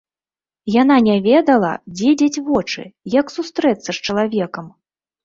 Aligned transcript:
Яна 0.81 0.95
не 1.07 1.17
ведала, 1.27 1.69
дзе 1.97 2.13
дзець 2.21 2.43
вочы, 2.47 2.81
як 3.19 3.25
сустрэцца 3.35 3.89
з 3.99 4.05
чалавекам. 4.07 4.65